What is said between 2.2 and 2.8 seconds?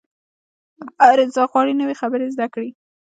زده کړي.